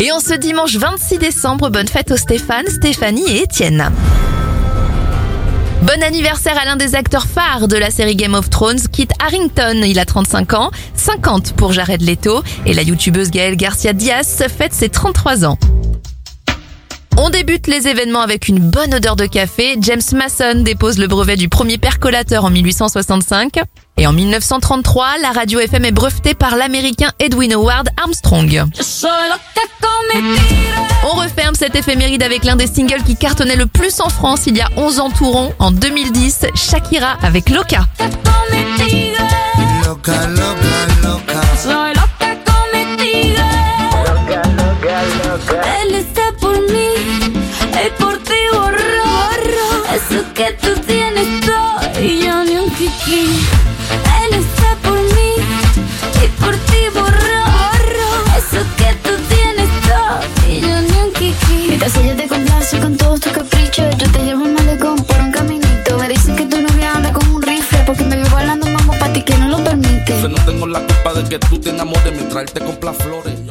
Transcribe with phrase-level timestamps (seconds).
[0.00, 3.90] Et en ce dimanche 26 décembre, bonne fête aux Stéphane, Stéphanie et Étienne.
[5.82, 9.82] Bon anniversaire à l'un des acteurs phares de la série Game of Thrones, Kit Harrington.
[9.84, 12.44] Il a 35 ans, 50 pour Jared Leto.
[12.64, 15.58] Et la youtubeuse Gaëlle Garcia Diaz fête ses 33 ans.
[17.16, 19.76] On débute les événements avec une bonne odeur de café.
[19.80, 23.54] James Mason dépose le brevet du premier percolateur en 1865.
[23.96, 28.66] Et en 1933, la radio FM est brevetée par l'américain Edwin Howard Armstrong.
[31.04, 34.56] On referme cette éphéméride avec l'un des singles qui cartonnait le plus en France il
[34.56, 35.52] y a 11 ans tout rond.
[35.58, 37.86] En 2010, Shakira avec Loca.
[50.38, 53.40] Que tú tienes todo y yo ni un kiki.
[54.22, 54.67] Él está
[70.20, 73.38] Yo no tengo la culpa de que tú te enamores mientras él te compra flores.